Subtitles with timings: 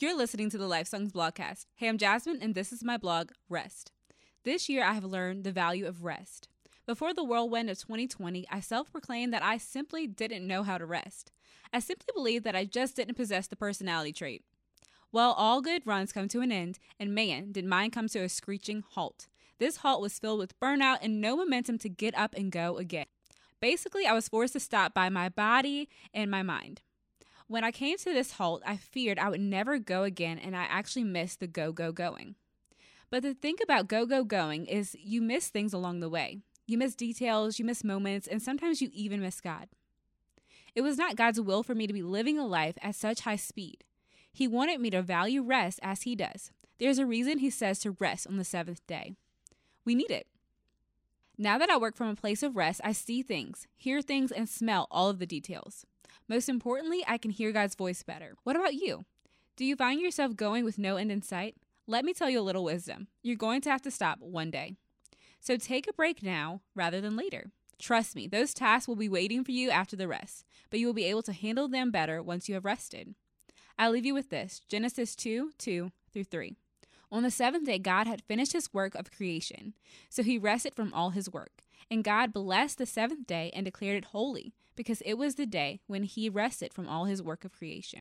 [0.00, 1.66] You're listening to the Life Songs blogcast.
[1.74, 3.90] Hey, I'm Jasmine, and this is my blog, Rest.
[4.44, 6.46] This year, I have learned the value of rest.
[6.86, 10.86] Before the whirlwind of 2020, I self proclaimed that I simply didn't know how to
[10.86, 11.32] rest.
[11.72, 14.44] I simply believed that I just didn't possess the personality trait.
[15.10, 18.28] Well, all good runs come to an end, and man, did mine come to a
[18.28, 19.26] screeching halt.
[19.58, 23.06] This halt was filled with burnout and no momentum to get up and go again.
[23.58, 26.82] Basically, I was forced to stop by my body and my mind.
[27.48, 30.64] When I came to this halt, I feared I would never go again, and I
[30.64, 32.34] actually missed the go, go, going.
[33.10, 36.40] But the thing about go, go, going is you miss things along the way.
[36.66, 39.68] You miss details, you miss moments, and sometimes you even miss God.
[40.74, 43.36] It was not God's will for me to be living a life at such high
[43.36, 43.82] speed.
[44.30, 46.52] He wanted me to value rest as He does.
[46.78, 49.14] There's a reason He says to rest on the seventh day.
[49.86, 50.26] We need it.
[51.38, 54.46] Now that I work from a place of rest, I see things, hear things, and
[54.46, 55.86] smell all of the details.
[56.28, 58.34] Most importantly, I can hear God's voice better.
[58.44, 59.04] What about you?
[59.56, 61.56] Do you find yourself going with no end in sight?
[61.86, 63.08] Let me tell you a little wisdom.
[63.22, 64.74] You're going to have to stop one day.
[65.40, 67.50] So take a break now rather than later.
[67.78, 70.94] Trust me, those tasks will be waiting for you after the rest, but you will
[70.94, 73.14] be able to handle them better once you have rested.
[73.78, 76.56] I'll leave you with this Genesis 2 2 through 3.
[77.10, 79.74] On the seventh day, God had finished his work of creation,
[80.10, 81.62] so he rested from all his work.
[81.90, 85.80] And God blessed the seventh day and declared it holy, because it was the day
[85.86, 87.96] when he rested from all his work of creation.